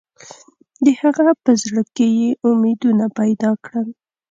د 0.85 0.87
هغه 1.01 1.27
په 1.43 1.51
زړه 1.63 1.81
کې 1.95 2.07
یې 2.19 2.27
امیدونه 2.49 3.05
پیدا 3.19 3.51
کړل. 3.65 3.87